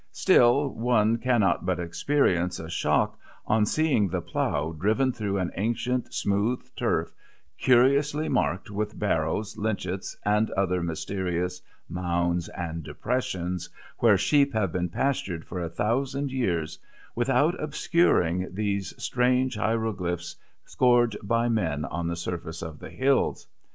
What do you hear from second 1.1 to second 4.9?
cannot but experience a shock on seeing the plough